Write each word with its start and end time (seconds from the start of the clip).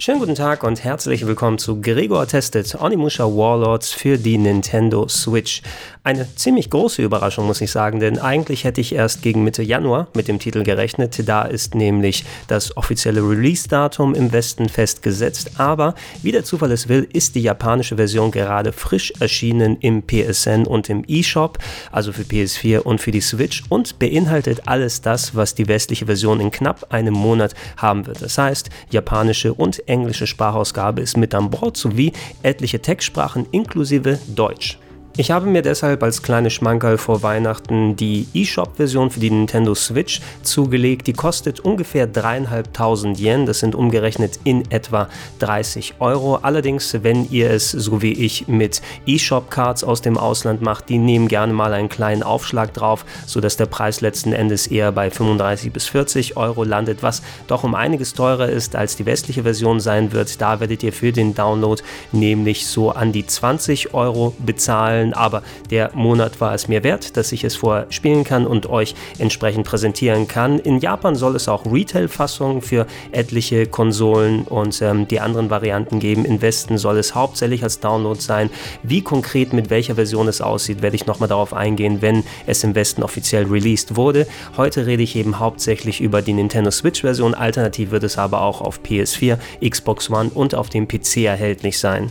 Schönen 0.00 0.20
guten 0.20 0.36
Tag 0.36 0.62
und 0.62 0.84
herzlich 0.84 1.26
willkommen 1.26 1.58
zu 1.58 1.80
Gregor 1.80 2.24
Tested 2.28 2.72
Onimusha 2.80 3.24
Warlords 3.24 3.90
für 3.90 4.16
die 4.16 4.38
Nintendo 4.38 5.08
Switch. 5.08 5.60
Eine 6.04 6.32
ziemlich 6.36 6.70
große 6.70 7.02
Überraschung, 7.02 7.48
muss 7.48 7.60
ich 7.60 7.72
sagen, 7.72 7.98
denn 7.98 8.20
eigentlich 8.20 8.62
hätte 8.62 8.80
ich 8.80 8.94
erst 8.94 9.22
gegen 9.22 9.42
Mitte 9.42 9.64
Januar 9.64 10.06
mit 10.14 10.28
dem 10.28 10.38
Titel 10.38 10.62
gerechnet. 10.62 11.28
Da 11.28 11.42
ist 11.42 11.74
nämlich 11.74 12.24
das 12.46 12.76
offizielle 12.76 13.28
Release-Datum 13.28 14.14
im 14.14 14.30
Westen 14.30 14.68
festgesetzt. 14.68 15.58
Aber 15.58 15.96
wie 16.22 16.30
der 16.30 16.44
Zufall 16.44 16.70
es 16.70 16.88
will, 16.88 17.08
ist 17.12 17.34
die 17.34 17.42
japanische 17.42 17.96
Version 17.96 18.30
gerade 18.30 18.72
frisch 18.72 19.12
erschienen 19.18 19.78
im 19.80 20.04
PSN 20.06 20.64
und 20.64 20.88
im 20.88 21.02
eShop, 21.08 21.58
also 21.90 22.12
für 22.12 22.22
PS4 22.22 22.78
und 22.78 23.00
für 23.00 23.10
die 23.10 23.20
Switch 23.20 23.64
und 23.68 23.98
beinhaltet 23.98 24.62
alles 24.66 25.00
das, 25.00 25.34
was 25.34 25.56
die 25.56 25.66
westliche 25.66 26.06
Version 26.06 26.38
in 26.38 26.52
knapp 26.52 26.86
einem 26.90 27.14
Monat 27.14 27.54
haben 27.76 28.06
wird. 28.06 28.22
Das 28.22 28.38
heißt, 28.38 28.70
japanische 28.92 29.52
und 29.52 29.87
englische 29.88 30.26
Sprachausgabe 30.26 31.00
ist 31.00 31.16
mit 31.16 31.34
an 31.34 31.50
Bord 31.50 31.76
sowie 31.76 32.12
etliche 32.42 32.80
Textsprachen 32.80 33.46
inklusive 33.50 34.18
Deutsch. 34.28 34.78
Ich 35.20 35.32
habe 35.32 35.46
mir 35.46 35.62
deshalb 35.62 36.04
als 36.04 36.22
kleine 36.22 36.48
Schmankerl 36.48 36.96
vor 36.96 37.24
Weihnachten 37.24 37.96
die 37.96 38.28
eShop-Version 38.34 39.10
für 39.10 39.18
die 39.18 39.32
Nintendo 39.32 39.74
Switch 39.74 40.20
zugelegt. 40.44 41.08
Die 41.08 41.12
kostet 41.12 41.58
ungefähr 41.58 42.06
dreieinhalbtausend 42.06 43.18
Yen, 43.18 43.44
das 43.44 43.58
sind 43.58 43.74
umgerechnet 43.74 44.38
in 44.44 44.70
etwa 44.70 45.08
30 45.40 45.94
Euro. 45.98 46.36
Allerdings, 46.36 46.96
wenn 47.02 47.28
ihr 47.32 47.50
es 47.50 47.72
so 47.72 48.00
wie 48.00 48.12
ich 48.12 48.46
mit 48.46 48.80
eShop-Cards 49.08 49.82
aus 49.82 50.02
dem 50.02 50.16
Ausland 50.16 50.62
macht, 50.62 50.88
die 50.88 50.98
nehmen 50.98 51.26
gerne 51.26 51.52
mal 51.52 51.72
einen 51.72 51.88
kleinen 51.88 52.22
Aufschlag 52.22 52.72
drauf, 52.72 53.04
sodass 53.26 53.56
der 53.56 53.66
Preis 53.66 54.00
letzten 54.00 54.32
Endes 54.32 54.68
eher 54.68 54.92
bei 54.92 55.10
35 55.10 55.72
bis 55.72 55.88
40 55.88 56.36
Euro 56.36 56.62
landet, 56.62 57.02
was 57.02 57.22
doch 57.48 57.64
um 57.64 57.74
einiges 57.74 58.14
teurer 58.14 58.48
ist 58.48 58.76
als 58.76 58.94
die 58.94 59.04
westliche 59.04 59.42
Version 59.42 59.80
sein 59.80 60.12
wird. 60.12 60.40
Da 60.40 60.60
werdet 60.60 60.84
ihr 60.84 60.92
für 60.92 61.10
den 61.10 61.34
Download 61.34 61.82
nämlich 62.12 62.68
so 62.68 62.92
an 62.92 63.10
die 63.10 63.26
20 63.26 63.94
Euro 63.94 64.32
bezahlen 64.38 65.07
wollen, 65.08 65.12
aber 65.12 65.42
der 65.70 65.90
Monat 65.94 66.40
war 66.40 66.54
es 66.54 66.68
mir 66.68 66.82
wert, 66.82 67.16
dass 67.16 67.32
ich 67.32 67.44
es 67.44 67.56
vorher 67.56 67.86
spielen 67.90 68.24
kann 68.24 68.46
und 68.46 68.68
euch 68.68 68.94
entsprechend 69.18 69.66
präsentieren 69.66 70.28
kann. 70.28 70.58
In 70.58 70.78
Japan 70.80 71.14
soll 71.14 71.36
es 71.36 71.48
auch 71.48 71.66
Retail-Fassungen 71.66 72.62
für 72.62 72.86
etliche 73.12 73.66
Konsolen 73.66 74.42
und 74.42 74.80
ähm, 74.82 75.08
die 75.08 75.20
anderen 75.20 75.50
Varianten 75.50 76.00
geben. 76.00 76.24
Im 76.24 76.40
Westen 76.42 76.78
soll 76.78 76.98
es 76.98 77.14
hauptsächlich 77.14 77.62
als 77.62 77.80
Download 77.80 78.20
sein. 78.20 78.50
Wie 78.82 79.02
konkret 79.02 79.52
mit 79.52 79.70
welcher 79.70 79.94
Version 79.94 80.28
es 80.28 80.40
aussieht, 80.40 80.82
werde 80.82 80.96
ich 80.96 81.06
nochmal 81.06 81.28
darauf 81.28 81.52
eingehen, 81.52 82.00
wenn 82.00 82.24
es 82.46 82.64
im 82.64 82.74
Westen 82.74 83.02
offiziell 83.02 83.44
released 83.46 83.96
wurde. 83.96 84.26
Heute 84.56 84.86
rede 84.86 85.02
ich 85.02 85.16
eben 85.16 85.38
hauptsächlich 85.38 86.00
über 86.00 86.22
die 86.22 86.32
Nintendo 86.32 86.70
Switch-Version. 86.70 87.34
Alternativ 87.34 87.90
wird 87.90 88.04
es 88.04 88.18
aber 88.18 88.42
auch 88.42 88.60
auf 88.60 88.80
PS4, 88.80 89.38
Xbox 89.68 90.10
One 90.10 90.30
und 90.34 90.54
auf 90.54 90.68
dem 90.68 90.88
PC 90.88 91.18
erhältlich 91.18 91.78
sein. 91.78 92.10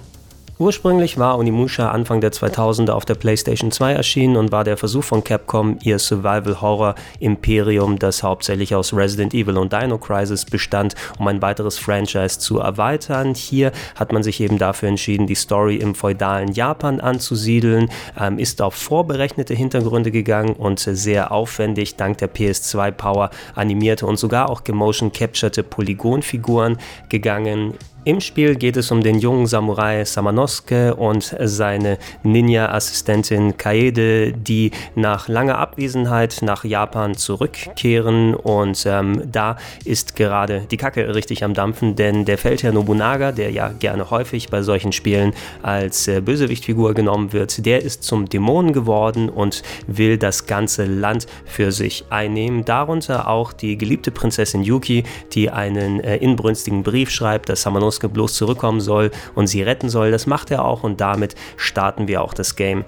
Ursprünglich 0.59 1.19
war 1.19 1.37
Onimusha 1.37 1.91
Anfang 1.91 2.19
der 2.19 2.31
2000er 2.31 2.89
auf 2.89 3.05
der 3.05 3.13
PlayStation 3.13 3.71
2 3.71 3.93
erschienen 3.93 4.37
und 4.37 4.51
war 4.51 4.63
der 4.63 4.75
Versuch 4.75 5.03
von 5.03 5.23
Capcom, 5.23 5.77
ihr 5.83 5.99
Survival-Horror-Imperium, 5.99 7.99
das 7.99 8.23
hauptsächlich 8.23 8.73
aus 8.73 8.91
Resident 8.91 9.35
Evil 9.35 9.59
und 9.59 9.71
Dino 9.71 9.99
Crisis 9.99 10.45
bestand, 10.45 10.95
um 11.19 11.27
ein 11.27 11.43
weiteres 11.43 11.77
Franchise 11.77 12.39
zu 12.39 12.57
erweitern. 12.57 13.35
Hier 13.35 13.71
hat 13.93 14.11
man 14.11 14.23
sich 14.23 14.41
eben 14.41 14.57
dafür 14.57 14.89
entschieden, 14.89 15.27
die 15.27 15.35
Story 15.35 15.75
im 15.75 15.93
feudalen 15.93 16.51
Japan 16.51 17.01
anzusiedeln, 17.01 17.91
ähm, 18.19 18.39
ist 18.39 18.59
auf 18.59 18.73
vorberechnete 18.73 19.53
Hintergründe 19.53 20.09
gegangen 20.09 20.55
und 20.55 20.79
sehr 20.79 21.31
aufwendig 21.31 21.97
dank 21.97 22.17
der 22.17 22.33
PS2-Power 22.33 23.29
animierte 23.53 24.07
und 24.07 24.17
sogar 24.17 24.49
auch 24.49 24.63
gemotion-capturte 24.63 25.61
Polygonfiguren 25.61 26.79
gegangen. 27.09 27.75
Im 28.07 28.21
Spiel 28.21 28.55
geht 28.55 28.77
es 28.77 28.89
um 28.89 29.03
den 29.03 29.19
jungen 29.19 29.47
Samurai 29.47 30.05
Samanosuke 30.05 30.95
und 30.95 31.35
seine 31.43 31.97
Ninja-Assistentin 32.23 33.57
Kaede, 33.57 34.31
die 34.31 34.71
nach 34.95 35.27
langer 35.27 35.57
Abwesenheit 35.57 36.37
nach 36.41 36.63
Japan 36.63 37.15
zurückkehren. 37.15 38.33
Und 38.33 38.85
ähm, 38.85 39.23
da 39.29 39.57
ist 39.83 40.15
gerade 40.15 40.61
die 40.71 40.77
Kacke 40.77 41.15
richtig 41.15 41.43
am 41.43 41.53
Dampfen, 41.53 41.97
denn 41.97 42.23
der 42.23 42.37
Feldherr 42.37 42.71
Nobunaga, 42.71 43.33
der 43.33 43.51
ja 43.51 43.73
gerne 43.77 44.09
häufig 44.09 44.47
bei 44.47 44.61
solchen 44.61 44.93
Spielen 44.93 45.33
als 45.61 46.07
äh, 46.07 46.21
Bösewichtfigur 46.21 46.93
genommen 46.93 47.33
wird, 47.33 47.65
der 47.65 47.81
ist 47.81 48.03
zum 48.03 48.29
Dämonen 48.29 48.71
geworden 48.71 49.27
und 49.27 49.63
will 49.85 50.17
das 50.17 50.45
ganze 50.45 50.85
Land 50.85 51.27
für 51.43 51.73
sich 51.73 52.05
einnehmen. 52.09 52.63
Darunter 52.63 53.27
auch 53.27 53.51
die 53.51 53.77
geliebte 53.77 54.11
Prinzessin 54.11 54.63
Yuki, 54.63 55.03
die 55.33 55.49
einen 55.49 55.99
äh, 55.99 56.15
inbrünstigen 56.15 56.83
Brief 56.83 57.09
schreibt, 57.09 57.49
dass 57.49 57.63
Samanosuke 57.63 57.96
Sasuke 57.97 58.09
bloß 58.09 58.35
zurückkommen 58.35 58.79
soll 58.79 59.11
und 59.35 59.47
sie 59.47 59.63
retten 59.63 59.89
soll. 59.89 60.11
Das 60.11 60.27
macht 60.27 60.51
er 60.51 60.63
auch 60.63 60.83
und 60.83 61.01
damit 61.01 61.35
starten 61.57 62.07
wir 62.07 62.21
auch 62.21 62.33
das 62.33 62.55
Game. 62.55 62.85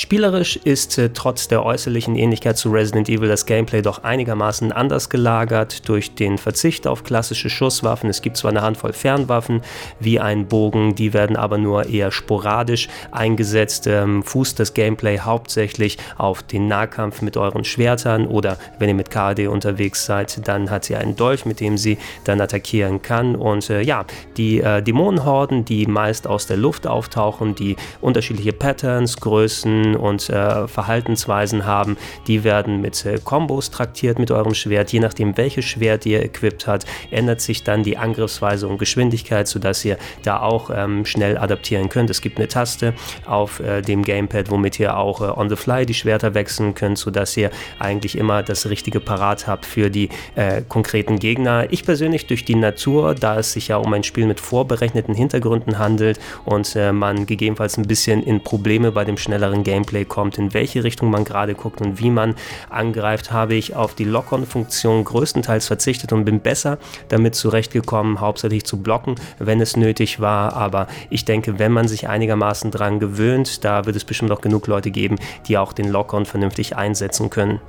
Spielerisch 0.00 0.56
ist 0.56 0.96
äh, 0.96 1.10
trotz 1.12 1.46
der 1.48 1.62
äußerlichen 1.62 2.16
Ähnlichkeit 2.16 2.56
zu 2.56 2.70
Resident 2.70 3.10
Evil 3.10 3.28
das 3.28 3.44
Gameplay 3.44 3.82
doch 3.82 4.02
einigermaßen 4.02 4.72
anders 4.72 5.10
gelagert 5.10 5.86
durch 5.90 6.14
den 6.14 6.38
Verzicht 6.38 6.86
auf 6.86 7.04
klassische 7.04 7.50
Schusswaffen. 7.50 8.08
Es 8.08 8.22
gibt 8.22 8.38
zwar 8.38 8.50
eine 8.50 8.62
Handvoll 8.62 8.94
Fernwaffen 8.94 9.60
wie 9.98 10.18
ein 10.18 10.48
Bogen, 10.48 10.94
die 10.94 11.12
werden 11.12 11.36
aber 11.36 11.58
nur 11.58 11.84
eher 11.84 12.12
sporadisch 12.12 12.88
eingesetzt. 13.10 13.86
Ähm, 13.88 14.22
fußt 14.22 14.58
das 14.58 14.72
Gameplay 14.72 15.18
hauptsächlich 15.18 15.98
auf 16.16 16.42
den 16.44 16.66
Nahkampf 16.66 17.20
mit 17.20 17.36
euren 17.36 17.64
Schwertern 17.64 18.26
oder 18.26 18.56
wenn 18.78 18.88
ihr 18.88 18.94
mit 18.94 19.10
KD 19.10 19.48
unterwegs 19.48 20.06
seid, 20.06 20.48
dann 20.48 20.70
hat 20.70 20.86
sie 20.86 20.96
einen 20.96 21.14
Dolch, 21.14 21.44
mit 21.44 21.60
dem 21.60 21.76
sie 21.76 21.98
dann 22.24 22.40
attackieren 22.40 23.02
kann. 23.02 23.36
Und 23.36 23.68
äh, 23.68 23.82
ja, 23.82 24.06
die 24.38 24.62
äh, 24.62 24.80
Dämonenhorden, 24.82 25.66
die 25.66 25.84
meist 25.84 26.26
aus 26.26 26.46
der 26.46 26.56
Luft 26.56 26.86
auftauchen, 26.86 27.54
die 27.54 27.76
unterschiedliche 28.00 28.54
Patterns, 28.54 29.18
Größen, 29.18 29.89
und 29.96 30.28
äh, 30.30 30.66
Verhaltensweisen 30.68 31.66
haben, 31.66 31.96
die 32.26 32.44
werden 32.44 32.80
mit 32.80 33.04
äh, 33.04 33.18
traktiert 33.18 34.18
mit 34.18 34.30
eurem 34.30 34.54
Schwert. 34.54 34.92
Je 34.92 35.00
nachdem, 35.00 35.36
welches 35.36 35.64
Schwert 35.64 36.06
ihr 36.06 36.22
equipped 36.22 36.66
habt, 36.66 36.86
ändert 37.10 37.40
sich 37.40 37.64
dann 37.64 37.82
die 37.82 37.96
Angriffsweise 37.96 38.68
und 38.68 38.78
Geschwindigkeit, 38.78 39.48
sodass 39.48 39.84
ihr 39.84 39.96
da 40.22 40.40
auch 40.40 40.70
ähm, 40.74 41.04
schnell 41.04 41.38
adaptieren 41.38 41.88
könnt. 41.88 42.10
Es 42.10 42.20
gibt 42.20 42.38
eine 42.38 42.48
Taste 42.48 42.94
auf 43.26 43.60
äh, 43.60 43.82
dem 43.82 44.02
Gamepad, 44.02 44.50
womit 44.50 44.78
ihr 44.80 44.96
auch 44.96 45.20
äh, 45.20 45.24
on 45.24 45.48
the 45.48 45.56
fly 45.56 45.86
die 45.86 45.94
Schwerter 45.94 46.34
wechseln 46.34 46.74
könnt, 46.74 46.98
sodass 46.98 47.36
ihr 47.36 47.50
eigentlich 47.78 48.16
immer 48.16 48.42
das 48.42 48.68
Richtige 48.68 49.00
parat 49.00 49.46
habt 49.46 49.66
für 49.66 49.90
die 49.90 50.08
äh, 50.34 50.62
konkreten 50.68 51.18
Gegner. 51.18 51.66
Ich 51.70 51.84
persönlich 51.84 52.26
durch 52.26 52.44
die 52.44 52.54
Natur, 52.54 53.14
da 53.14 53.38
es 53.38 53.52
sich 53.52 53.68
ja 53.68 53.76
um 53.76 53.92
ein 53.92 54.04
Spiel 54.04 54.26
mit 54.26 54.40
vorberechneten 54.40 55.14
Hintergründen 55.14 55.78
handelt 55.78 56.18
und 56.44 56.74
äh, 56.76 56.92
man 56.92 57.26
gegebenenfalls 57.26 57.76
ein 57.76 57.86
bisschen 57.86 58.22
in 58.22 58.42
Probleme 58.42 58.92
bei 58.92 59.04
dem 59.04 59.16
schnelleren 59.16 59.64
Gameplay 59.70 60.04
kommt, 60.04 60.36
in 60.36 60.52
welche 60.52 60.82
Richtung 60.82 61.10
man 61.10 61.24
gerade 61.24 61.54
guckt 61.54 61.80
und 61.80 62.00
wie 62.00 62.10
man 62.10 62.34
angreift, 62.70 63.30
habe 63.30 63.54
ich 63.54 63.76
auf 63.76 63.94
die 63.94 64.04
Lock-on-Funktion 64.04 65.04
größtenteils 65.04 65.68
verzichtet 65.68 66.12
und 66.12 66.24
bin 66.24 66.40
besser 66.40 66.78
damit 67.08 67.36
zurechtgekommen, 67.36 68.20
hauptsächlich 68.20 68.64
zu 68.64 68.82
blocken, 68.82 69.14
wenn 69.38 69.60
es 69.60 69.76
nötig 69.76 70.18
war. 70.18 70.54
Aber 70.54 70.88
ich 71.08 71.24
denke, 71.24 71.60
wenn 71.60 71.70
man 71.70 71.86
sich 71.86 72.08
einigermaßen 72.08 72.72
dran 72.72 72.98
gewöhnt, 72.98 73.64
da 73.64 73.86
wird 73.86 73.94
es 73.94 74.04
bestimmt 74.04 74.32
auch 74.32 74.40
genug 74.40 74.66
Leute 74.66 74.90
geben, 74.90 75.16
die 75.46 75.56
auch 75.56 75.72
den 75.72 75.88
Lock-on 75.88 76.26
vernünftig 76.26 76.76
einsetzen 76.76 77.30
können. 77.30 77.60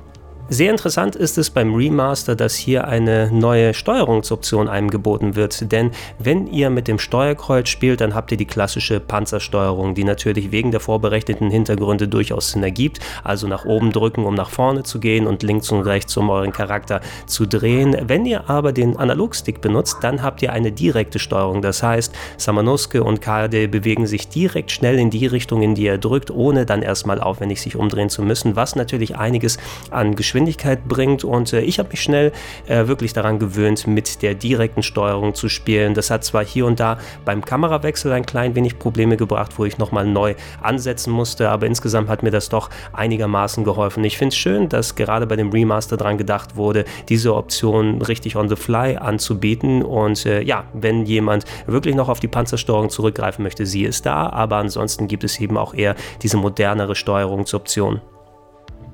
Sehr 0.53 0.69
interessant 0.69 1.15
ist 1.15 1.37
es 1.37 1.49
beim 1.49 1.73
Remaster, 1.73 2.35
dass 2.35 2.55
hier 2.55 2.85
eine 2.85 3.31
neue 3.31 3.73
Steuerungsoption 3.73 4.67
einem 4.67 4.89
geboten 4.89 5.37
wird, 5.37 5.71
denn 5.71 5.91
wenn 6.19 6.45
ihr 6.45 6.69
mit 6.69 6.89
dem 6.89 6.99
Steuerkreuz 6.99 7.69
spielt, 7.69 8.01
dann 8.01 8.13
habt 8.13 8.33
ihr 8.33 8.37
die 8.37 8.43
klassische 8.43 8.99
Panzersteuerung, 8.99 9.95
die 9.95 10.03
natürlich 10.03 10.51
wegen 10.51 10.71
der 10.71 10.81
vorberechneten 10.81 11.49
Hintergründe 11.49 12.09
durchaus 12.09 12.51
Sinn 12.51 12.63
ergibt, 12.63 12.99
also 13.23 13.47
nach 13.47 13.63
oben 13.63 13.93
drücken, 13.93 14.25
um 14.25 14.35
nach 14.35 14.49
vorne 14.49 14.83
zu 14.83 14.99
gehen 14.99 15.25
und 15.25 15.41
links 15.41 15.71
und 15.71 15.83
rechts, 15.83 16.17
um 16.17 16.29
euren 16.29 16.51
Charakter 16.51 16.99
zu 17.27 17.45
drehen. 17.45 17.95
Wenn 18.07 18.25
ihr 18.25 18.49
aber 18.49 18.73
den 18.73 18.97
Analogstick 18.97 19.61
benutzt, 19.61 19.99
dann 20.01 20.21
habt 20.21 20.41
ihr 20.41 20.51
eine 20.51 20.73
direkte 20.73 21.19
Steuerung, 21.19 21.61
das 21.61 21.81
heißt, 21.81 22.13
Samanosuke 22.35 23.05
und 23.05 23.21
Kade 23.21 23.69
bewegen 23.69 24.05
sich 24.05 24.27
direkt 24.27 24.71
schnell 24.71 24.99
in 24.99 25.11
die 25.11 25.27
Richtung, 25.27 25.61
in 25.61 25.75
die 25.75 25.87
er 25.87 25.97
drückt, 25.97 26.29
ohne 26.29 26.65
dann 26.65 26.81
erstmal 26.81 27.21
aufwendig 27.21 27.61
sich 27.61 27.77
umdrehen 27.77 28.09
zu 28.09 28.21
müssen, 28.21 28.57
was 28.57 28.75
natürlich 28.75 29.15
einiges 29.15 29.57
an 29.91 30.13
Geschwindigkeit 30.17 30.40
Geschwindigkeit 30.41 30.87
bringt 30.87 31.23
und 31.23 31.53
äh, 31.53 31.61
ich 31.61 31.77
habe 31.77 31.89
mich 31.89 32.01
schnell 32.01 32.31
äh, 32.67 32.87
wirklich 32.87 33.13
daran 33.13 33.37
gewöhnt, 33.37 33.85
mit 33.85 34.23
der 34.23 34.33
direkten 34.33 34.81
Steuerung 34.81 35.35
zu 35.35 35.49
spielen. 35.49 35.93
Das 35.93 36.09
hat 36.09 36.23
zwar 36.23 36.43
hier 36.43 36.65
und 36.65 36.79
da 36.79 36.97
beim 37.25 37.45
Kamerawechsel 37.45 38.11
ein 38.11 38.25
klein 38.25 38.55
wenig 38.55 38.79
Probleme 38.79 39.17
gebracht, 39.17 39.51
wo 39.57 39.65
ich 39.65 39.77
nochmal 39.77 40.05
neu 40.05 40.33
ansetzen 40.61 41.11
musste, 41.11 41.49
aber 41.49 41.67
insgesamt 41.67 42.09
hat 42.09 42.23
mir 42.23 42.31
das 42.31 42.49
doch 42.49 42.71
einigermaßen 42.91 43.63
geholfen. 43.63 44.03
Ich 44.03 44.17
finde 44.17 44.29
es 44.29 44.37
schön, 44.37 44.67
dass 44.67 44.95
gerade 44.95 45.27
bei 45.27 45.35
dem 45.35 45.51
Remaster 45.51 45.95
dran 45.95 46.17
gedacht 46.17 46.55
wurde, 46.55 46.85
diese 47.07 47.35
Option 47.35 48.01
richtig 48.01 48.35
on 48.35 48.49
the 48.49 48.55
fly 48.55 48.97
anzubieten 48.97 49.83
und 49.83 50.25
äh, 50.25 50.41
ja, 50.41 50.63
wenn 50.73 51.05
jemand 51.05 51.45
wirklich 51.67 51.93
noch 51.93 52.09
auf 52.09 52.19
die 52.19 52.27
Panzersteuerung 52.27 52.89
zurückgreifen 52.89 53.43
möchte, 53.43 53.67
sie 53.67 53.83
ist 53.83 54.07
da, 54.07 54.29
aber 54.29 54.55
ansonsten 54.55 55.07
gibt 55.07 55.23
es 55.23 55.39
eben 55.39 55.57
auch 55.57 55.75
eher 55.75 55.95
diese 56.23 56.37
modernere 56.37 56.95
Steuerungsoption. 56.95 58.01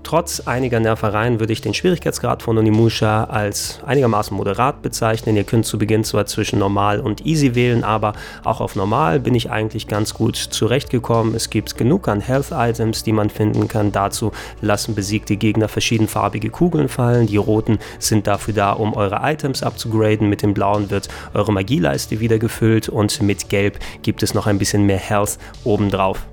Trotz 0.07 0.39
einiger 0.45 0.79
Nervereien 0.79 1.41
würde 1.41 1.51
ich 1.51 1.59
den 1.59 1.73
Schwierigkeitsgrad 1.73 2.41
von 2.41 2.57
Onimusha 2.57 3.25
als 3.25 3.81
einigermaßen 3.85 4.37
moderat 4.37 4.81
bezeichnen. 4.81 5.35
Ihr 5.35 5.43
könnt 5.43 5.65
zu 5.65 5.77
Beginn 5.77 6.05
zwar 6.05 6.25
zwischen 6.27 6.59
normal 6.59 7.01
und 7.01 7.25
easy 7.25 7.55
wählen, 7.55 7.83
aber 7.83 8.13
auch 8.45 8.61
auf 8.61 8.77
normal 8.77 9.19
bin 9.19 9.35
ich 9.35 9.51
eigentlich 9.51 9.85
ganz 9.85 10.13
gut 10.13 10.37
zurechtgekommen. 10.37 11.35
Es 11.35 11.49
gibt 11.49 11.75
genug 11.75 12.07
an 12.07 12.21
Health 12.21 12.51
Items, 12.53 13.03
die 13.03 13.11
man 13.11 13.29
finden 13.29 13.67
kann. 13.67 13.91
Dazu 13.91 14.31
lassen 14.61 14.95
besiegte 14.95 15.35
Gegner 15.35 15.67
verschiedenfarbige 15.67 16.51
Kugeln 16.51 16.87
fallen. 16.87 17.27
Die 17.27 17.35
roten 17.35 17.77
sind 17.99 18.27
dafür 18.27 18.53
da, 18.53 18.71
um 18.71 18.93
eure 18.93 19.19
Items 19.23 19.61
abzugraden. 19.61 20.29
Mit 20.29 20.41
dem 20.41 20.53
blauen 20.53 20.89
wird 20.89 21.09
eure 21.33 21.51
Magieleiste 21.51 22.21
wieder 22.21 22.39
gefüllt 22.39 22.87
und 22.87 23.21
mit 23.21 23.49
gelb 23.49 23.77
gibt 24.03 24.23
es 24.23 24.33
noch 24.33 24.47
ein 24.47 24.57
bisschen 24.57 24.85
mehr 24.85 24.99
Health 24.99 25.37
obendrauf. 25.65 26.25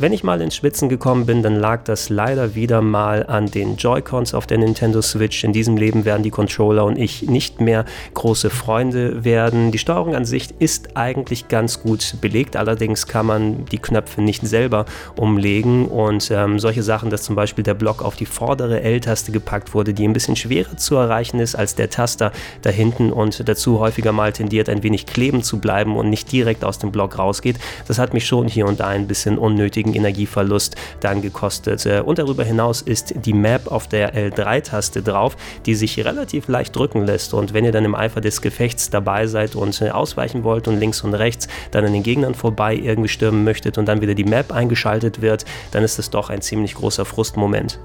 Wenn 0.00 0.14
ich 0.14 0.24
mal 0.24 0.40
ins 0.40 0.56
Schwitzen 0.56 0.88
gekommen 0.88 1.26
bin, 1.26 1.42
dann 1.42 1.56
lag 1.56 1.84
das 1.84 2.08
leider 2.08 2.54
wieder 2.54 2.80
mal 2.80 3.26
an 3.26 3.50
den 3.50 3.76
Joy-Cons 3.76 4.32
auf 4.32 4.46
der 4.46 4.56
Nintendo 4.56 5.02
Switch. 5.02 5.44
In 5.44 5.52
diesem 5.52 5.76
Leben 5.76 6.06
werden 6.06 6.22
die 6.22 6.30
Controller 6.30 6.86
und 6.86 6.96
ich 6.96 7.28
nicht 7.28 7.60
mehr 7.60 7.84
große 8.14 8.48
Freunde 8.48 9.26
werden. 9.26 9.72
Die 9.72 9.76
Steuerung 9.78 10.14
an 10.14 10.24
sich 10.24 10.54
ist 10.58 10.96
eigentlich 10.96 11.48
ganz 11.48 11.82
gut 11.82 12.14
belegt, 12.22 12.56
allerdings 12.56 13.08
kann 13.08 13.26
man 13.26 13.66
die 13.66 13.76
Knöpfe 13.76 14.22
nicht 14.22 14.40
selber 14.46 14.86
umlegen 15.16 15.84
und 15.84 16.30
ähm, 16.30 16.58
solche 16.58 16.82
Sachen, 16.82 17.10
dass 17.10 17.24
zum 17.24 17.36
Beispiel 17.36 17.62
der 17.62 17.74
Block 17.74 18.02
auf 18.02 18.16
die 18.16 18.24
vordere 18.24 18.80
L-Taste 18.80 19.32
gepackt 19.32 19.74
wurde, 19.74 19.92
die 19.92 20.08
ein 20.08 20.14
bisschen 20.14 20.34
schwerer 20.34 20.78
zu 20.78 20.96
erreichen 20.96 21.40
ist 21.40 21.56
als 21.56 21.74
der 21.74 21.90
Taster 21.90 22.32
da 22.62 22.70
hinten 22.70 23.12
und 23.12 23.46
dazu 23.46 23.80
häufiger 23.80 24.12
mal 24.12 24.32
tendiert, 24.32 24.70
ein 24.70 24.82
wenig 24.82 25.04
kleben 25.04 25.42
zu 25.42 25.58
bleiben 25.58 25.98
und 25.98 26.08
nicht 26.08 26.32
direkt 26.32 26.64
aus 26.64 26.78
dem 26.78 26.90
Block 26.90 27.18
rausgeht. 27.18 27.56
Das 27.86 27.98
hat 27.98 28.14
mich 28.14 28.26
schon 28.26 28.48
hier 28.48 28.64
und 28.64 28.80
da 28.80 28.86
ein 28.86 29.06
bisschen 29.06 29.36
unnötigen 29.36 29.89
gegen 29.92 30.04
Energieverlust 30.04 30.76
dann 31.00 31.22
gekostet. 31.22 31.84
Äh, 31.86 32.02
und 32.04 32.18
darüber 32.18 32.44
hinaus 32.44 32.82
ist 32.82 33.14
die 33.24 33.32
Map 33.32 33.70
auf 33.70 33.88
der 33.88 34.14
L3-Taste 34.14 35.02
drauf, 35.02 35.36
die 35.66 35.74
sich 35.74 36.04
relativ 36.04 36.48
leicht 36.48 36.74
drücken 36.76 37.06
lässt. 37.06 37.34
Und 37.34 37.52
wenn 37.54 37.64
ihr 37.64 37.72
dann 37.72 37.84
im 37.84 37.94
Eifer 37.94 38.20
des 38.20 38.40
Gefechts 38.40 38.90
dabei 38.90 39.26
seid 39.26 39.54
und 39.54 39.80
äh, 39.80 39.90
ausweichen 39.90 40.44
wollt 40.44 40.68
und 40.68 40.78
links 40.78 41.02
und 41.02 41.14
rechts 41.14 41.48
dann 41.70 41.84
an 41.84 41.92
den 41.92 42.02
Gegnern 42.02 42.34
vorbei 42.34 42.74
irgendwie 42.74 43.08
stürmen 43.08 43.44
möchtet 43.44 43.78
und 43.78 43.86
dann 43.86 44.00
wieder 44.00 44.14
die 44.14 44.24
Map 44.24 44.52
eingeschaltet 44.52 45.20
wird, 45.20 45.44
dann 45.72 45.84
ist 45.84 45.98
es 45.98 46.10
doch 46.10 46.30
ein 46.30 46.42
ziemlich 46.42 46.74
großer 46.74 47.04
Frustmoment. 47.04 47.78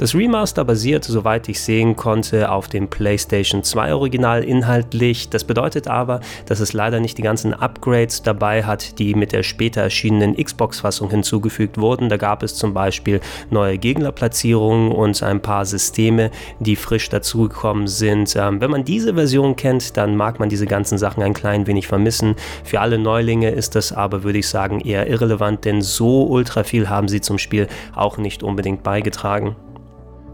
Das 0.00 0.14
Remaster 0.14 0.64
basiert, 0.64 1.04
soweit 1.04 1.46
ich 1.50 1.60
sehen 1.60 1.94
konnte, 1.94 2.50
auf 2.50 2.68
dem 2.68 2.88
PlayStation 2.88 3.62
2 3.62 3.92
Original 3.92 4.42
inhaltlich. 4.42 5.28
Das 5.28 5.44
bedeutet 5.44 5.88
aber, 5.88 6.20
dass 6.46 6.60
es 6.60 6.72
leider 6.72 7.00
nicht 7.00 7.18
die 7.18 7.22
ganzen 7.22 7.52
Upgrades 7.52 8.22
dabei 8.22 8.64
hat, 8.64 8.98
die 8.98 9.14
mit 9.14 9.32
der 9.32 9.42
später 9.42 9.82
erschienenen 9.82 10.42
Xbox-Fassung 10.42 11.10
hinzugefügt 11.10 11.76
wurden. 11.76 12.08
Da 12.08 12.16
gab 12.16 12.42
es 12.42 12.54
zum 12.54 12.72
Beispiel 12.72 13.20
neue 13.50 13.76
Gegnerplatzierungen 13.76 14.90
und 14.90 15.22
ein 15.22 15.42
paar 15.42 15.66
Systeme, 15.66 16.30
die 16.60 16.76
frisch 16.76 17.10
dazugekommen 17.10 17.86
sind. 17.86 18.34
Ähm, 18.36 18.62
wenn 18.62 18.70
man 18.70 18.84
diese 18.84 19.12
Version 19.12 19.54
kennt, 19.54 19.98
dann 19.98 20.16
mag 20.16 20.40
man 20.40 20.48
diese 20.48 20.64
ganzen 20.66 20.96
Sachen 20.96 21.22
ein 21.22 21.34
klein 21.34 21.66
wenig 21.66 21.88
vermissen. 21.88 22.36
Für 22.64 22.80
alle 22.80 22.96
Neulinge 22.96 23.50
ist 23.50 23.74
das 23.74 23.92
aber, 23.92 24.22
würde 24.22 24.38
ich 24.38 24.48
sagen, 24.48 24.80
eher 24.80 25.08
irrelevant, 25.08 25.66
denn 25.66 25.82
so 25.82 26.24
ultra 26.26 26.64
viel 26.64 26.88
haben 26.88 27.08
sie 27.08 27.20
zum 27.20 27.36
Spiel 27.36 27.68
auch 27.94 28.16
nicht 28.16 28.42
unbedingt 28.42 28.82
beigetragen. 28.82 29.56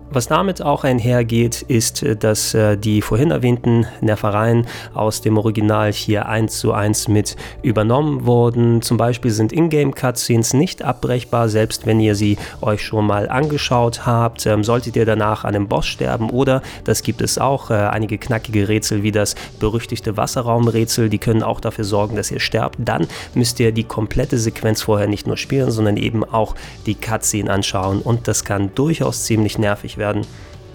Was 0.08 0.28
damit 0.28 0.62
auch 0.62 0.84
einhergeht, 0.84 1.62
ist, 1.62 2.02
äh, 2.02 2.14
dass 2.14 2.54
äh, 2.54 2.76
die 2.78 3.02
vorhin 3.02 3.32
erwähnten 3.32 3.86
Nervereien 4.00 4.66
aus 4.94 5.20
dem 5.20 5.36
Original 5.36 5.92
hier 5.92 6.26
eins 6.26 6.60
zu 6.60 6.72
eins 6.72 7.08
mit 7.08 7.36
übernommen 7.62 8.24
wurden. 8.24 8.82
Zum 8.82 8.98
Beispiel 8.98 9.32
sind 9.32 9.52
Ingame-Cutscenes 9.52 10.54
nicht 10.54 10.82
abbrechbar, 10.82 11.48
selbst 11.48 11.86
wenn 11.86 11.98
ihr 11.98 12.14
sie 12.14 12.38
euch 12.60 12.82
schon 12.82 13.06
mal 13.06 13.28
angeschaut 13.28 14.06
habt. 14.06 14.46
Ähm, 14.46 14.62
solltet 14.62 14.94
ihr 14.94 15.06
danach 15.06 15.44
an 15.44 15.56
einem 15.56 15.66
Boss 15.66 15.86
sterben 15.86 16.30
oder, 16.30 16.62
das 16.84 17.02
gibt 17.02 17.20
es 17.20 17.36
auch, 17.36 17.70
äh, 17.70 17.74
einige 17.74 18.16
knackige 18.16 18.68
Rätsel 18.68 19.02
wie 19.02 19.12
das 19.12 19.34
berüchtigte 19.58 20.16
Wasserraumrätsel, 20.16 21.08
die 21.08 21.18
können 21.18 21.42
auch 21.42 21.60
dafür 21.60 21.84
sorgen, 21.84 22.14
dass 22.14 22.30
ihr 22.30 22.40
sterbt. 22.40 22.76
Dann 22.78 23.08
müsst 23.34 23.58
ihr 23.58 23.72
die 23.72 23.84
komplette 23.84 24.38
Sequenz 24.38 24.82
vorher 24.82 25.08
nicht 25.08 25.26
nur 25.26 25.36
spielen, 25.36 25.72
sondern 25.72 25.96
eben 25.96 26.22
auch 26.22 26.54
die 26.86 26.94
Cutscene 26.94 27.50
anschauen 27.50 28.00
und 28.00 28.28
das 28.28 28.44
kann 28.44 28.70
durchaus 28.76 29.24
ziemlich 29.24 29.58
nervig 29.58 29.95
werden. 29.96 30.26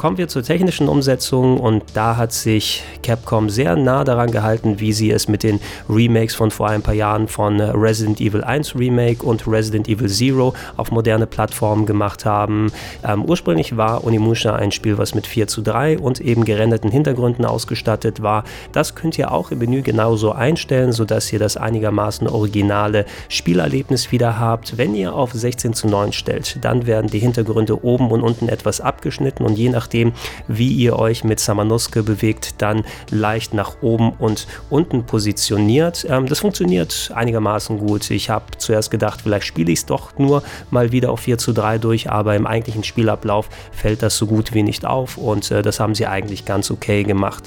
Kommen 0.01 0.17
wir 0.17 0.27
zur 0.27 0.41
technischen 0.41 0.87
Umsetzung 0.87 1.59
und 1.59 1.83
da 1.93 2.17
hat 2.17 2.33
sich 2.33 2.81
Capcom 3.03 3.51
sehr 3.51 3.75
nah 3.75 4.03
daran 4.03 4.31
gehalten, 4.31 4.79
wie 4.79 4.93
sie 4.93 5.11
es 5.11 5.27
mit 5.27 5.43
den 5.43 5.59
Remakes 5.87 6.33
von 6.33 6.49
vor 6.49 6.69
ein 6.69 6.81
paar 6.81 6.95
Jahren 6.95 7.27
von 7.27 7.61
Resident 7.61 8.19
Evil 8.19 8.43
1 8.43 8.75
Remake 8.75 9.23
und 9.23 9.45
Resident 9.45 9.87
Evil 9.87 10.09
Zero 10.09 10.55
auf 10.75 10.89
moderne 10.89 11.27
Plattformen 11.27 11.85
gemacht 11.85 12.25
haben. 12.25 12.71
Ähm, 13.07 13.25
ursprünglich 13.25 13.77
war 13.77 14.03
Onimusha 14.03 14.55
ein 14.55 14.71
Spiel, 14.71 14.97
was 14.97 15.13
mit 15.13 15.27
4 15.27 15.45
zu 15.45 15.61
3 15.61 15.99
und 15.99 16.19
eben 16.19 16.45
gerenderten 16.45 16.89
Hintergründen 16.89 17.45
ausgestattet 17.45 18.23
war. 18.23 18.43
Das 18.71 18.95
könnt 18.95 19.19
ihr 19.19 19.31
auch 19.31 19.51
im 19.51 19.59
Menü 19.59 19.83
genauso 19.83 20.31
einstellen, 20.31 20.93
sodass 20.93 21.31
ihr 21.31 21.37
das 21.37 21.57
einigermaßen 21.57 22.27
originale 22.27 23.05
Spielerlebnis 23.29 24.11
wieder 24.11 24.39
habt. 24.39 24.79
Wenn 24.79 24.95
ihr 24.95 25.13
auf 25.13 25.31
16 25.31 25.73
zu 25.75 25.87
9 25.87 26.11
stellt, 26.11 26.57
dann 26.65 26.87
werden 26.87 27.11
die 27.11 27.19
Hintergründe 27.19 27.85
oben 27.85 28.09
und 28.09 28.23
unten 28.23 28.49
etwas 28.49 28.81
abgeschnitten 28.81 29.45
und 29.45 29.59
je 29.59 29.69
nach 29.69 29.90
nachdem, 29.91 30.13
wie 30.47 30.69
ihr 30.69 30.97
euch 30.97 31.25
mit 31.25 31.41
Samanosuke 31.41 32.03
bewegt, 32.03 32.55
dann 32.59 32.85
leicht 33.09 33.53
nach 33.53 33.81
oben 33.81 34.11
und 34.13 34.47
unten 34.69 35.05
positioniert. 35.05 36.05
Ähm, 36.09 36.27
das 36.27 36.39
funktioniert 36.39 37.11
einigermaßen 37.13 37.77
gut. 37.77 38.09
Ich 38.09 38.29
habe 38.29 38.45
zuerst 38.57 38.89
gedacht, 38.89 39.21
vielleicht 39.23 39.45
spiele 39.45 39.71
ich 39.71 39.79
es 39.79 39.85
doch 39.85 40.17
nur 40.17 40.43
mal 40.69 40.93
wieder 40.93 41.11
auf 41.11 41.21
4 41.21 41.37
zu 41.37 41.51
3 41.51 41.77
durch, 41.77 42.09
aber 42.09 42.35
im 42.35 42.47
eigentlichen 42.47 42.85
Spielablauf 42.85 43.49
fällt 43.73 44.01
das 44.01 44.15
so 44.15 44.27
gut 44.27 44.53
wie 44.53 44.63
nicht 44.63 44.85
auf 44.85 45.17
und 45.17 45.51
äh, 45.51 45.61
das 45.61 45.81
haben 45.81 45.93
sie 45.93 46.07
eigentlich 46.07 46.45
ganz 46.45 46.71
okay 46.71 47.03
gemacht. 47.03 47.43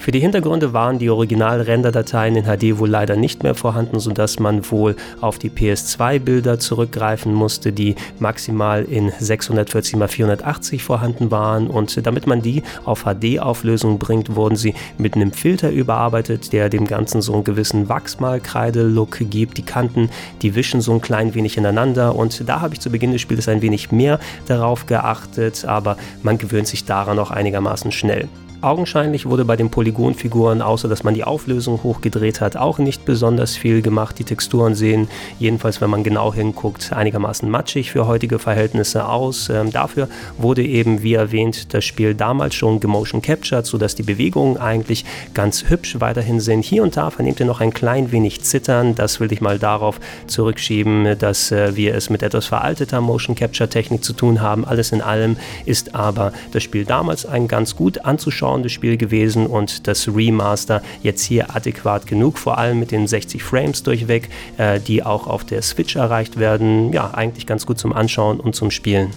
Für 0.00 0.12
die 0.12 0.20
Hintergründe 0.20 0.72
waren 0.72 0.98
die 0.98 1.10
Original-Render-Dateien 1.10 2.34
in 2.34 2.44
HD 2.44 2.78
wohl 2.78 2.88
leider 2.88 3.16
nicht 3.16 3.42
mehr 3.42 3.54
vorhanden, 3.54 4.00
sodass 4.00 4.38
man 4.38 4.68
wohl 4.70 4.96
auf 5.20 5.38
die 5.38 5.50
PS2-Bilder 5.50 6.58
zurückgreifen 6.58 7.34
musste, 7.34 7.70
die 7.70 7.96
maximal 8.18 8.82
in 8.82 9.12
640 9.18 10.00
x 10.00 10.14
480 10.14 10.82
vorhanden 10.82 11.30
waren. 11.30 11.66
Und 11.66 12.06
damit 12.06 12.26
man 12.26 12.40
die 12.40 12.62
auf 12.86 13.04
HD-Auflösung 13.04 13.98
bringt, 13.98 14.34
wurden 14.34 14.56
sie 14.56 14.72
mit 14.96 15.16
einem 15.16 15.32
Filter 15.32 15.70
überarbeitet, 15.70 16.54
der 16.54 16.70
dem 16.70 16.86
Ganzen 16.86 17.20
so 17.20 17.34
einen 17.34 17.44
gewissen 17.44 17.90
Wachsmalkreide-Look 17.90 19.18
gibt. 19.28 19.58
Die 19.58 19.66
Kanten, 19.66 20.08
die 20.40 20.54
wischen 20.54 20.80
so 20.80 20.94
ein 20.94 21.02
klein 21.02 21.34
wenig 21.34 21.58
ineinander. 21.58 22.16
Und 22.16 22.48
da 22.48 22.62
habe 22.62 22.72
ich 22.72 22.80
zu 22.80 22.88
Beginn 22.88 23.12
des 23.12 23.20
Spiels 23.20 23.48
ein 23.48 23.60
wenig 23.60 23.92
mehr 23.92 24.18
darauf 24.46 24.86
geachtet, 24.86 25.66
aber 25.66 25.98
man 26.22 26.38
gewöhnt 26.38 26.68
sich 26.68 26.86
daran 26.86 27.18
auch 27.18 27.30
einigermaßen 27.30 27.92
schnell. 27.92 28.30
Augenscheinlich 28.62 29.24
wurde 29.24 29.46
bei 29.46 29.56
den 29.56 29.70
Polygonfiguren, 29.70 30.60
außer 30.60 30.86
dass 30.86 31.02
man 31.02 31.14
die 31.14 31.24
Auflösung 31.24 31.82
hochgedreht 31.82 32.42
hat, 32.42 32.58
auch 32.58 32.78
nicht 32.78 33.06
besonders 33.06 33.56
viel 33.56 33.80
gemacht. 33.80 34.18
Die 34.18 34.24
Texturen 34.24 34.74
sehen, 34.74 35.08
jedenfalls 35.38 35.80
wenn 35.80 35.88
man 35.88 36.04
genau 36.04 36.34
hinguckt, 36.34 36.92
einigermaßen 36.92 37.48
matschig 37.48 37.90
für 37.90 38.06
heutige 38.06 38.38
Verhältnisse 38.38 39.08
aus. 39.08 39.48
Ähm, 39.48 39.70
dafür 39.72 40.10
wurde 40.36 40.62
eben, 40.62 41.02
wie 41.02 41.14
erwähnt, 41.14 41.72
das 41.72 41.86
Spiel 41.86 42.14
damals 42.14 42.54
schon 42.54 42.80
gemotion 42.80 43.22
captured, 43.22 43.64
sodass 43.64 43.94
die 43.94 44.02
Bewegungen 44.02 44.58
eigentlich 44.58 45.06
ganz 45.32 45.70
hübsch 45.70 45.98
weiterhin 45.98 46.38
sind. 46.38 46.62
Hier 46.62 46.82
und 46.82 46.98
da 46.98 47.08
vernehmt 47.08 47.40
ihr 47.40 47.46
noch 47.46 47.62
ein 47.62 47.72
klein 47.72 48.12
wenig 48.12 48.42
Zittern. 48.42 48.94
Das 48.94 49.20
will 49.20 49.32
ich 49.32 49.40
mal 49.40 49.58
darauf 49.58 50.00
zurückschieben, 50.26 51.18
dass 51.18 51.50
äh, 51.50 51.76
wir 51.76 51.94
es 51.94 52.10
mit 52.10 52.22
etwas 52.22 52.44
veralteter 52.44 53.00
Motion 53.00 53.36
Capture 53.36 53.70
Technik 53.70 54.04
zu 54.04 54.12
tun 54.12 54.42
haben. 54.42 54.66
Alles 54.66 54.92
in 54.92 55.00
allem 55.00 55.38
ist 55.64 55.94
aber 55.94 56.34
das 56.52 56.62
Spiel 56.62 56.84
damals 56.84 57.24
ein 57.24 57.48
ganz 57.48 57.74
gut 57.74 58.04
anzuschauen 58.04 58.49
anschauendes 58.50 58.72
Spiel 58.72 58.96
gewesen 58.96 59.46
und 59.46 59.86
das 59.86 60.08
Remaster 60.08 60.82
jetzt 61.02 61.22
hier 61.22 61.54
adäquat 61.54 62.06
genug, 62.06 62.38
vor 62.38 62.58
allem 62.58 62.80
mit 62.80 62.90
den 62.90 63.06
60 63.06 63.42
Frames 63.42 63.82
durchweg, 63.82 64.28
äh, 64.58 64.80
die 64.80 65.02
auch 65.02 65.26
auf 65.26 65.44
der 65.44 65.62
Switch 65.62 65.96
erreicht 65.96 66.38
werden. 66.38 66.92
Ja, 66.92 67.12
eigentlich 67.14 67.46
ganz 67.46 67.64
gut 67.64 67.78
zum 67.78 67.92
Anschauen 67.92 68.40
und 68.40 68.54
zum 68.54 68.70
Spielen. 68.70 69.10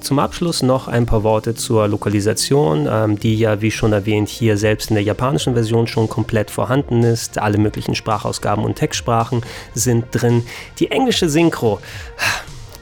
Zum 0.00 0.18
Abschluss 0.18 0.62
noch 0.62 0.88
ein 0.88 1.06
paar 1.06 1.22
Worte 1.22 1.54
zur 1.54 1.88
Lokalisation, 1.88 2.86
ähm, 2.88 3.18
die 3.18 3.36
ja, 3.36 3.62
wie 3.62 3.70
schon 3.70 3.92
erwähnt, 3.92 4.28
hier 4.28 4.56
selbst 4.58 4.90
in 4.90 4.94
der 4.94 5.02
japanischen 5.02 5.54
Version 5.54 5.86
schon 5.86 6.08
komplett 6.08 6.50
vorhanden 6.50 7.02
ist. 7.02 7.38
Alle 7.38 7.58
möglichen 7.58 7.94
Sprachausgaben 7.94 8.64
und 8.64 8.76
Textsprachen 8.76 9.42
sind 9.74 10.04
drin. 10.12 10.44
Die 10.78 10.90
englische 10.90 11.28
Synchro 11.28 11.80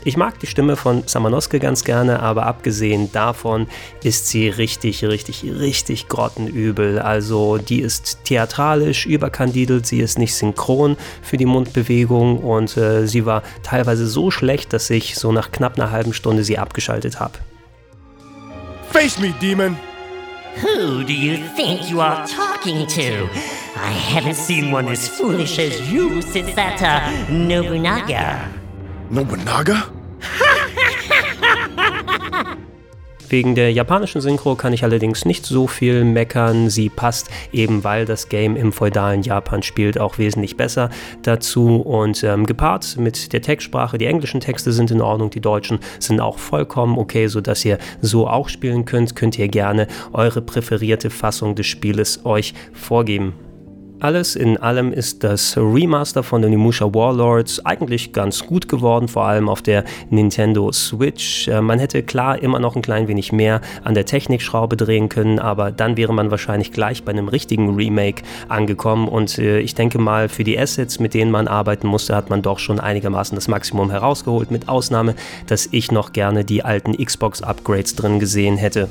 Ich 0.07 0.19
mag 0.19 0.39
die 0.39 0.47
Stimme 0.47 0.77
von 0.77 1.03
Samanosuke 1.07 1.59
ganz 1.59 1.83
gerne, 1.83 2.21
aber 2.21 2.45
abgesehen 2.45 3.11
davon 3.13 3.67
ist 4.03 4.29
sie 4.29 4.51
richtig, 4.51 5.03
richtig, 5.03 5.45
richtig 5.45 6.09
grottenübel. 6.09 6.99
Also 6.99 7.57
die 7.57 7.81
ist 7.81 8.19
theatralisch 8.25 9.07
überkandidelt, 9.07 9.87
sie 9.87 10.01
ist 10.01 10.19
nicht 10.19 10.35
synchron 10.35 10.99
für 11.23 11.39
die 11.39 11.47
Mundbewegung 11.47 12.39
und 12.39 12.77
äh, 12.77 13.07
sie 13.07 13.25
war 13.25 13.43
teilweise 13.63 14.07
so 14.07 14.31
schlecht, 14.31 14.75
dass 14.75 14.91
ich 14.91 15.17
so 15.17 15.33
nach 15.33 15.51
knapp 15.53 15.79
einer 15.79 15.91
halben 15.91 16.13
Stunde 16.13 16.45
sie 16.45 16.59
abgeschaltet 16.59 17.19
habe. 17.19 17.39
Face 18.91 19.19
me, 19.19 19.35
demon! 19.41 19.77
Who 20.63 21.03
do 21.03 21.13
you 21.13 21.39
think 21.57 21.91
you 21.91 22.01
are 22.01 22.27
talking 22.29 22.87
to? 22.87 23.29
I 23.77 23.91
haven't 23.91 24.37
seen 24.37 24.71
one 24.71 24.89
as 24.89 25.09
foolish 25.09 25.59
as 25.59 25.91
you 25.91 26.23
since 26.23 26.55
that 26.55 26.81
uh, 26.81 27.33
Nobunaga. 27.33 28.49
Nobunaga? 29.11 29.94
Wegen 33.29 33.55
der 33.55 33.73
japanischen 33.73 34.21
Synchro 34.21 34.55
kann 34.55 34.73
ich 34.73 34.85
allerdings 34.85 35.25
nicht 35.25 35.47
so 35.47 35.67
viel 35.67 36.05
meckern. 36.05 36.69
Sie 36.69 36.89
passt 36.89 37.31
eben, 37.53 37.85
weil 37.85 38.05
das 38.05 38.29
Game 38.29 38.57
im 38.57 38.73
feudalen 38.73 39.23
Japan 39.23 39.63
spielt, 39.63 39.99
auch 39.99 40.19
wesentlich 40.19 40.57
besser 40.57 40.91
dazu. 41.23 41.77
Und 41.77 42.23
ähm, 42.23 42.47
gepaart 42.47 42.97
mit 42.99 43.33
der 43.33 43.43
Textsprache, 43.43 43.99
die 43.99 44.07
englischen 44.07 44.41
Texte 44.41 44.73
sind 44.73 44.91
in 44.91 45.01
Ordnung, 45.01 45.31
die 45.31 45.41
deutschen 45.41 45.79
sind 45.99 46.21
auch 46.21 46.39
vollkommen 46.39 46.99
okay, 46.99 47.27
sodass 47.29 47.65
ihr 47.65 47.79
so 48.01 48.29
auch 48.29 48.49
spielen 48.49 48.85
könnt. 48.85 49.17
Könnt 49.17 49.39
ihr 49.39 49.49
gerne 49.49 49.87
eure 50.13 50.43
präferierte 50.43 51.11
Fassung 51.11 51.55
des 51.55 51.67
Spieles 51.67 52.25
euch 52.25 52.55
vorgeben. 52.73 53.35
Alles 54.01 54.37
in 54.37 54.57
allem 54.59 54.93
ist 54.93 55.25
das 55.25 55.57
Remaster 55.57 56.23
von 56.23 56.43
den 56.43 56.51
Onimusha 56.51 56.93
Warlords 56.93 57.65
eigentlich 57.65 58.13
ganz 58.13 58.45
gut 58.45 58.69
geworden, 58.69 59.09
vor 59.09 59.25
allem 59.25 59.49
auf 59.49 59.63
der 59.63 59.85
Nintendo 60.11 60.73
Switch. 60.73 61.49
Äh, 61.49 61.63
man 61.63 61.79
hätte 61.79 62.03
klar 62.03 62.43
immer 62.43 62.59
noch 62.59 62.77
ein 62.77 62.83
klein 62.83 63.09
wenig 63.09 63.33
mehr 63.33 63.61
an 63.83 63.95
der 63.95 64.05
Technikschraube 64.05 64.77
drehen 64.77 65.09
können, 65.09 65.39
aber 65.39 65.71
dann 65.71 65.97
wäre 65.97 66.13
man 66.13 66.31
wahrscheinlich 66.31 66.73
gleich 66.73 67.05
bei 67.05 67.13
einem 67.13 67.29
richtigen 67.29 67.75
Remake 67.77 68.25
angekommen 68.49 69.09
und 69.09 69.39
äh, 69.39 69.61
ich 69.61 69.75
denke 69.75 69.99
mal, 69.99 70.29
für 70.29 70.45
die 70.45 70.59
Assets, 70.59 70.99
mit 70.99 71.15
denen 71.15 71.31
man 71.31 71.49
arbeiten 71.49 71.87
musste, 71.87 72.15
hat 72.15 72.31
man 72.31 72.43
doch 72.43 72.59
schon 72.59 72.81
einigermaßen 72.81 73.37
das 73.37 73.49
Maximum 73.49 73.91
herausgeholt, 73.91 74.51
mit 74.51 74.69
Ausnahme, 74.69 75.15
dass 75.47 75.69
ich 75.71 75.93
noch 75.93 76.13
gerne 76.13 76.45
die 76.45 76.63
alten 76.63 76.93
Xbox-Upgrades 77.03 77.95
drin 77.95 78.19
gesehen 78.19 78.57
hätte. 78.57 78.89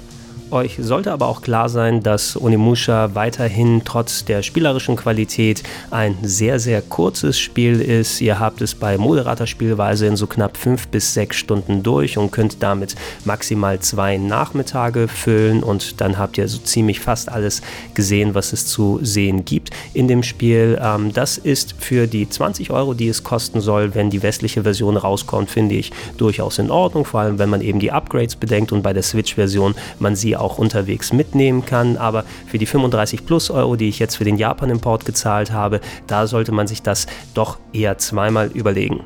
Euch 0.53 0.77
sollte 0.79 1.11
aber 1.11 1.29
auch 1.29 1.41
klar 1.41 1.67
sein, 1.67 2.03
dass 2.03 2.39
Onimusha 2.39 3.15
weiterhin 3.15 3.81
trotz 3.85 4.23
der 4.23 4.43
spielerischen 4.43 4.95
Qualität 4.95 5.63
ein 5.89 6.15
sehr, 6.21 6.59
sehr 6.59 6.83
kurzes 6.83 7.39
Spiel 7.39 7.81
ist. 7.81 8.21
Ihr 8.21 8.39
habt 8.39 8.61
es 8.61 8.75
bei 8.75 8.99
moderater 8.99 9.47
Spielweise 9.47 10.05
in 10.05 10.15
so 10.15 10.27
knapp 10.27 10.55
fünf 10.55 10.89
bis 10.89 11.15
sechs 11.15 11.37
Stunden 11.37 11.81
durch 11.81 12.19
und 12.19 12.29
könnt 12.29 12.61
damit 12.61 12.93
maximal 13.25 13.79
zwei 13.79 14.17
Nachmittage 14.17 15.07
füllen 15.07 15.63
und 15.63 15.99
dann 16.01 16.19
habt 16.19 16.37
ihr 16.37 16.47
so 16.47 16.59
ziemlich 16.59 16.99
fast 16.99 17.31
alles 17.31 17.63
gesehen, 17.95 18.35
was 18.35 18.53
es 18.53 18.67
zu 18.67 18.99
sehen 19.01 19.45
gibt 19.45 19.71
in 19.95 20.07
dem 20.07 20.21
Spiel. 20.21 20.79
Ähm, 20.79 21.13
das 21.13 21.39
ist 21.39 21.73
für 21.79 22.05
die 22.05 22.29
20 22.29 22.69
Euro, 22.69 22.93
die 22.93 23.07
es 23.07 23.23
kosten 23.23 23.59
soll, 23.59 23.95
wenn 23.95 24.11
die 24.11 24.21
westliche 24.21 24.61
Version 24.61 24.97
rauskommt, 24.97 25.49
finde 25.49 25.73
ich 25.73 25.91
durchaus 26.17 26.59
in 26.59 26.69
Ordnung, 26.69 27.05
vor 27.05 27.21
allem 27.21 27.39
wenn 27.39 27.49
man 27.49 27.61
eben 27.61 27.79
die 27.79 27.91
Upgrades 27.91 28.35
bedenkt 28.35 28.71
und 28.71 28.83
bei 28.83 28.93
der 28.93 29.01
Switch-Version 29.01 29.73
man 29.97 30.15
sie 30.15 30.42
auch 30.43 30.57
unterwegs 30.57 31.13
mitnehmen 31.13 31.65
kann. 31.65 31.97
Aber 31.97 32.25
für 32.47 32.57
die 32.57 32.65
35 32.65 33.25
plus 33.25 33.49
Euro, 33.49 33.75
die 33.75 33.89
ich 33.89 33.99
jetzt 33.99 34.15
für 34.15 34.25
den 34.25 34.37
Japan-Import 34.37 35.05
gezahlt 35.05 35.51
habe, 35.51 35.79
da 36.07 36.27
sollte 36.27 36.51
man 36.51 36.67
sich 36.67 36.81
das 36.81 37.07
doch 37.33 37.57
eher 37.71 37.97
zweimal 37.97 38.47
überlegen. 38.53 39.01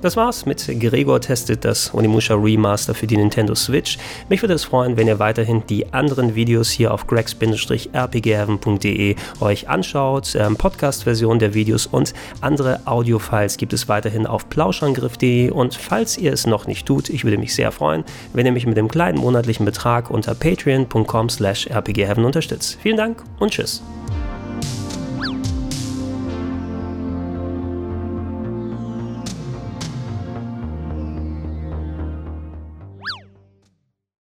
Das 0.00 0.16
war's 0.16 0.46
mit 0.46 0.64
Gregor 0.78 1.20
testet 1.20 1.64
das 1.64 1.92
Onimusha 1.92 2.34
Remaster 2.34 2.94
für 2.94 3.08
die 3.08 3.16
Nintendo 3.16 3.56
Switch. 3.56 3.98
Mich 4.28 4.42
würde 4.42 4.54
es 4.54 4.62
freuen, 4.62 4.96
wenn 4.96 5.08
ihr 5.08 5.18
weiterhin 5.18 5.64
die 5.68 5.92
anderen 5.92 6.36
Videos 6.36 6.70
hier 6.70 6.94
auf 6.94 7.08
gregs-rpgheaven.de 7.08 9.16
euch 9.40 9.68
anschaut. 9.68 10.36
Ähm, 10.36 10.54
Podcast-Version 10.56 11.40
der 11.40 11.54
Videos 11.54 11.86
und 11.86 12.14
andere 12.40 12.78
Audiofiles 12.84 13.56
gibt 13.56 13.72
es 13.72 13.88
weiterhin 13.88 14.28
auf 14.28 14.48
plauschangriff.de 14.48 15.50
und 15.50 15.74
falls 15.74 16.16
ihr 16.16 16.32
es 16.32 16.46
noch 16.46 16.68
nicht 16.68 16.86
tut, 16.86 17.10
ich 17.10 17.24
würde 17.24 17.38
mich 17.38 17.56
sehr 17.56 17.72
freuen, 17.72 18.04
wenn 18.32 18.46
ihr 18.46 18.52
mich 18.52 18.66
mit 18.66 18.76
dem 18.76 18.86
kleinen 18.86 19.18
monatlichen 19.18 19.66
Betrag 19.66 20.10
unter 20.10 20.36
patreon.com 20.36 21.28
slash 21.28 21.68
rpgheaven 21.68 22.24
unterstützt. 22.24 22.78
Vielen 22.80 22.98
Dank 22.98 23.24
und 23.40 23.50
tschüss. 23.50 23.82